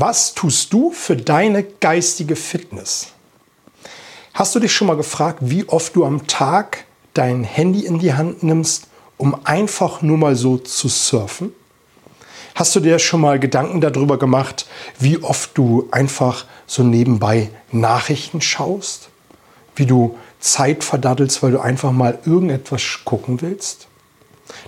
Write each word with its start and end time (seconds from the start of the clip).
Was 0.00 0.32
tust 0.32 0.72
du 0.72 0.92
für 0.92 1.16
deine 1.16 1.64
geistige 1.64 2.36
Fitness? 2.36 3.08
Hast 4.32 4.54
du 4.54 4.60
dich 4.60 4.72
schon 4.72 4.86
mal 4.86 4.96
gefragt, 4.96 5.40
wie 5.42 5.68
oft 5.68 5.96
du 5.96 6.04
am 6.04 6.28
Tag 6.28 6.84
dein 7.14 7.42
Handy 7.42 7.84
in 7.84 7.98
die 7.98 8.14
Hand 8.14 8.44
nimmst, 8.44 8.86
um 9.16 9.44
einfach 9.44 10.00
nur 10.00 10.16
mal 10.16 10.36
so 10.36 10.56
zu 10.56 10.86
surfen? 10.86 11.52
Hast 12.54 12.76
du 12.76 12.80
dir 12.80 13.00
schon 13.00 13.22
mal 13.22 13.40
Gedanken 13.40 13.80
darüber 13.80 14.20
gemacht, 14.20 14.68
wie 15.00 15.20
oft 15.20 15.58
du 15.58 15.88
einfach 15.90 16.44
so 16.68 16.84
nebenbei 16.84 17.50
Nachrichten 17.72 18.40
schaust? 18.40 19.08
Wie 19.74 19.86
du 19.86 20.16
Zeit 20.38 20.84
verdaddelst, 20.84 21.42
weil 21.42 21.50
du 21.50 21.58
einfach 21.58 21.90
mal 21.90 22.20
irgendetwas 22.24 23.00
gucken 23.04 23.42
willst? 23.42 23.88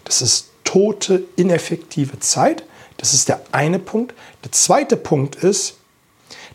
Das 0.02 0.22
ist 0.22 0.48
tote, 0.64 1.22
ineffektive 1.36 2.18
Zeit. 2.18 2.64
Das 3.00 3.14
ist 3.14 3.30
der 3.30 3.40
eine 3.50 3.78
Punkt. 3.78 4.14
Der 4.44 4.52
zweite 4.52 4.96
Punkt 4.98 5.34
ist, 5.36 5.76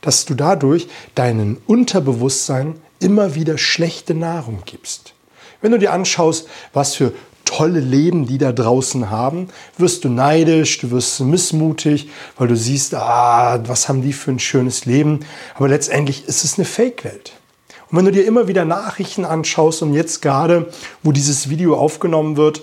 dass 0.01 0.25
du 0.25 0.35
dadurch 0.35 0.87
deinem 1.15 1.57
Unterbewusstsein 1.65 2.75
immer 2.99 3.33
wieder 3.33 3.57
schlechte 3.57 4.13
Nahrung 4.13 4.61
gibst. 4.65 5.15
Wenn 5.61 5.71
du 5.71 5.79
dir 5.79 5.91
anschaust, 5.91 6.47
was 6.71 6.93
für 6.93 7.13
tolle 7.45 7.79
Leben 7.79 8.27
die 8.27 8.37
da 8.37 8.51
draußen 8.51 9.09
haben, 9.09 9.49
wirst 9.77 10.03
du 10.03 10.09
neidisch, 10.09 10.79
du 10.79 10.91
wirst 10.91 11.19
missmutig, 11.19 12.09
weil 12.37 12.47
du 12.47 12.55
siehst, 12.55 12.93
ah, 12.93 13.59
was 13.65 13.89
haben 13.89 14.03
die 14.03 14.13
für 14.13 14.31
ein 14.31 14.39
schönes 14.39 14.85
Leben. 14.85 15.25
Aber 15.55 15.67
letztendlich 15.67 16.27
ist 16.27 16.43
es 16.43 16.59
eine 16.59 16.65
Fake-Welt. 16.65 17.33
Und 17.89 17.97
wenn 17.97 18.05
du 18.05 18.11
dir 18.11 18.25
immer 18.25 18.47
wieder 18.47 18.65
Nachrichten 18.65 19.25
anschaust 19.25 19.81
und 19.81 19.93
jetzt 19.93 20.21
gerade, 20.21 20.71
wo 21.01 21.11
dieses 21.11 21.49
Video 21.49 21.75
aufgenommen 21.75 22.37
wird, 22.37 22.61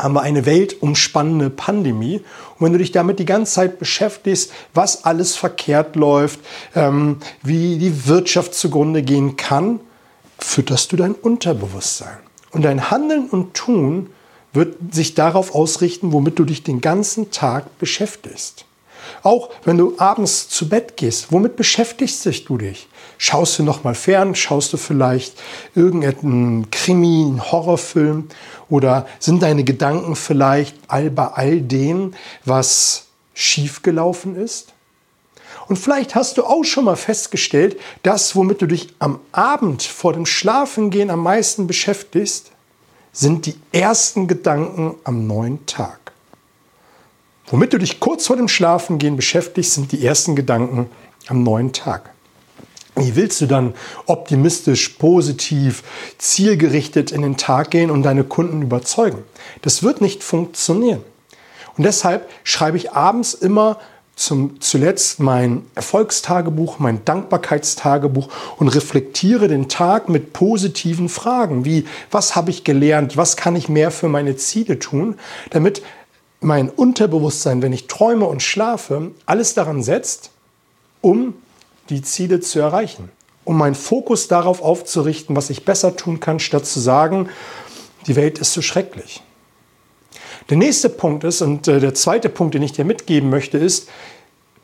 haben 0.00 0.14
wir 0.14 0.22
eine 0.22 0.46
weltumspannende 0.46 1.50
Pandemie. 1.50 2.22
Und 2.58 2.66
wenn 2.66 2.72
du 2.72 2.78
dich 2.78 2.92
damit 2.92 3.18
die 3.18 3.24
ganze 3.24 3.52
Zeit 3.52 3.78
beschäftigst, 3.78 4.52
was 4.74 5.04
alles 5.04 5.36
verkehrt 5.36 5.96
läuft, 5.96 6.40
ähm, 6.74 7.18
wie 7.42 7.78
die 7.78 8.06
Wirtschaft 8.06 8.54
zugrunde 8.54 9.02
gehen 9.02 9.36
kann, 9.36 9.80
fütterst 10.38 10.92
du 10.92 10.96
dein 10.96 11.14
Unterbewusstsein. 11.14 12.18
Und 12.50 12.62
dein 12.62 12.90
Handeln 12.90 13.28
und 13.28 13.54
Tun 13.54 14.10
wird 14.52 14.94
sich 14.94 15.14
darauf 15.14 15.54
ausrichten, 15.54 16.12
womit 16.12 16.38
du 16.38 16.44
dich 16.44 16.62
den 16.62 16.80
ganzen 16.80 17.30
Tag 17.30 17.78
beschäftigst. 17.78 18.66
Auch 19.22 19.50
wenn 19.64 19.78
du 19.78 19.94
abends 19.98 20.48
zu 20.48 20.68
Bett 20.68 20.96
gehst, 20.96 21.30
womit 21.30 21.56
beschäftigst 21.56 22.26
du 22.48 22.58
dich? 22.58 22.88
Schaust 23.18 23.58
du 23.58 23.62
noch 23.62 23.84
mal 23.84 23.94
fern? 23.94 24.34
Schaust 24.34 24.72
du 24.72 24.76
vielleicht 24.76 25.34
irgendeinen 25.74 26.70
Krimi, 26.70 27.24
einen 27.24 27.52
Horrorfilm? 27.52 28.28
Oder 28.68 29.06
sind 29.18 29.42
deine 29.42 29.64
Gedanken 29.64 30.16
vielleicht 30.16 30.76
all 30.88 31.10
bei 31.10 31.26
all 31.26 31.60
dem, 31.60 32.14
was 32.44 33.06
schiefgelaufen 33.34 34.36
ist? 34.36 34.72
Und 35.68 35.76
vielleicht 35.76 36.14
hast 36.14 36.36
du 36.36 36.44
auch 36.44 36.64
schon 36.64 36.84
mal 36.84 36.96
festgestellt, 36.96 37.78
das, 38.02 38.34
womit 38.34 38.60
du 38.60 38.66
dich 38.66 38.88
am 38.98 39.20
Abend 39.30 39.82
vor 39.82 40.12
dem 40.12 40.26
Schlafengehen 40.26 41.10
am 41.10 41.22
meisten 41.22 41.66
beschäftigst, 41.66 42.50
sind 43.12 43.46
die 43.46 43.54
ersten 43.72 44.26
Gedanken 44.26 44.96
am 45.04 45.26
neuen 45.26 45.64
Tag. 45.66 46.01
Womit 47.52 47.74
du 47.74 47.78
dich 47.78 48.00
kurz 48.00 48.28
vor 48.28 48.36
dem 48.36 48.48
Schlafengehen 48.48 49.14
beschäftigst, 49.14 49.74
sind 49.74 49.92
die 49.92 50.06
ersten 50.06 50.34
Gedanken 50.34 50.88
am 51.28 51.42
neuen 51.42 51.74
Tag. 51.74 52.08
Wie 52.96 53.14
willst 53.14 53.42
du 53.42 53.46
dann 53.46 53.74
optimistisch, 54.06 54.88
positiv, 54.88 55.82
zielgerichtet 56.16 57.12
in 57.12 57.20
den 57.20 57.36
Tag 57.36 57.70
gehen 57.70 57.90
und 57.90 58.04
deine 58.04 58.24
Kunden 58.24 58.62
überzeugen? 58.62 59.18
Das 59.60 59.82
wird 59.82 60.00
nicht 60.00 60.24
funktionieren. 60.24 61.02
Und 61.76 61.84
deshalb 61.84 62.26
schreibe 62.42 62.78
ich 62.78 62.92
abends 62.92 63.34
immer 63.34 63.78
zum, 64.16 64.58
zuletzt 64.60 65.20
mein 65.20 65.66
Erfolgstagebuch, 65.74 66.78
mein 66.78 67.04
Dankbarkeitstagebuch 67.04 68.28
und 68.56 68.68
reflektiere 68.68 69.48
den 69.48 69.68
Tag 69.68 70.08
mit 70.08 70.32
positiven 70.32 71.10
Fragen 71.10 71.66
wie, 71.66 71.86
was 72.10 72.34
habe 72.34 72.50
ich 72.50 72.64
gelernt, 72.64 73.18
was 73.18 73.36
kann 73.36 73.56
ich 73.56 73.68
mehr 73.68 73.90
für 73.90 74.08
meine 74.08 74.36
Ziele 74.36 74.78
tun, 74.78 75.16
damit 75.50 75.82
mein 76.42 76.70
Unterbewusstsein, 76.70 77.62
wenn 77.62 77.72
ich 77.72 77.86
träume 77.86 78.26
und 78.26 78.42
schlafe, 78.42 79.12
alles 79.26 79.54
daran 79.54 79.82
setzt, 79.82 80.30
um 81.00 81.34
die 81.88 82.02
Ziele 82.02 82.40
zu 82.40 82.60
erreichen. 82.60 83.10
Um 83.44 83.58
meinen 83.58 83.74
Fokus 83.74 84.28
darauf 84.28 84.62
aufzurichten, 84.62 85.34
was 85.34 85.50
ich 85.50 85.64
besser 85.64 85.96
tun 85.96 86.20
kann, 86.20 86.38
statt 86.38 86.66
zu 86.66 86.80
sagen, 86.80 87.28
die 88.06 88.16
Welt 88.16 88.38
ist 88.38 88.52
so 88.52 88.62
schrecklich. 88.62 89.22
Der 90.50 90.56
nächste 90.56 90.88
Punkt 90.88 91.24
ist, 91.24 91.42
und 91.42 91.68
äh, 91.68 91.80
der 91.80 91.94
zweite 91.94 92.28
Punkt, 92.28 92.54
den 92.54 92.62
ich 92.62 92.72
dir 92.72 92.84
mitgeben 92.84 93.30
möchte, 93.30 93.58
ist, 93.58 93.88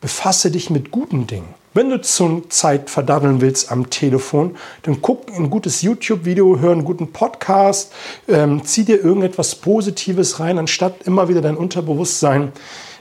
befasse 0.01 0.51
dich 0.51 0.69
mit 0.69 0.91
guten 0.91 1.27
Dingen. 1.27 1.53
Wenn 1.73 1.89
du 1.89 2.01
zur 2.01 2.49
Zeit 2.49 2.89
verdaddeln 2.89 3.41
willst 3.41 3.71
am 3.71 3.89
Telefon, 3.89 4.57
dann 4.81 5.01
guck 5.01 5.29
ein 5.29 5.49
gutes 5.49 5.83
YouTube-Video, 5.83 6.59
hör 6.59 6.71
einen 6.71 6.83
guten 6.83 7.11
Podcast, 7.11 7.93
ähm, 8.27 8.65
zieh 8.65 8.85
dir 8.85 9.03
irgendetwas 9.03 9.55
Positives 9.55 10.39
rein, 10.39 10.57
anstatt 10.57 11.03
immer 11.03 11.29
wieder 11.29 11.41
dein 11.41 11.57
Unterbewusstsein 11.57 12.51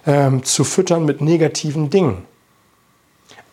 ähm, 0.07 0.45
zu 0.45 0.65
füttern 0.65 1.07
mit 1.07 1.23
negativen 1.23 1.89
Dingen. 1.89 2.27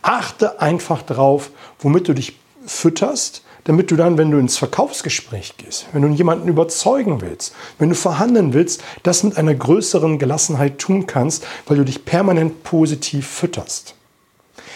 Achte 0.02 0.62
einfach 0.62 1.02
drauf, 1.02 1.50
womit 1.80 2.08
du 2.10 2.14
dich 2.14 2.38
fütterst, 2.66 3.44
damit 3.66 3.92
du 3.92 3.96
dann, 3.96 4.18
wenn 4.18 4.32
du 4.32 4.38
ins 4.38 4.58
Verkaufsgespräch 4.58 5.58
gehst, 5.58 5.88
wenn 5.92 6.02
du 6.02 6.08
jemanden 6.08 6.48
überzeugen 6.48 7.22
willst, 7.22 7.54
wenn 7.78 7.90
du 7.90 7.96
verhandeln 7.96 8.54
willst, 8.54 8.84
das 9.04 9.24
mit 9.24 9.38
einer 9.38 9.54
größeren 9.54 10.18
Gelassenheit 10.18 10.80
tun 10.80 11.08
kannst, 11.08 11.46
weil 11.68 11.78
du 11.78 11.84
dich 11.84 12.06
permanent 12.06 12.64
positiv 12.64 13.28
fütterst. 13.28 13.96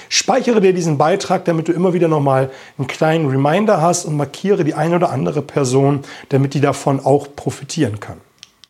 Speichere 0.09 0.59
dir 0.59 0.73
diesen 0.73 0.97
Beitrag, 0.97 1.45
damit 1.45 1.67
du 1.67 1.71
immer 1.71 1.93
wieder 1.93 2.07
nochmal 2.07 2.49
einen 2.79 2.87
kleinen 2.87 3.29
Reminder 3.29 3.79
hast 3.79 4.05
und 4.05 4.17
markiere 4.17 4.63
die 4.63 4.73
eine 4.73 4.95
oder 4.95 5.11
andere 5.11 5.43
Person, 5.43 6.01
damit 6.29 6.55
die 6.55 6.61
davon 6.61 6.99
auch 6.99 7.27
profitieren 7.35 7.99
kann. 7.99 8.17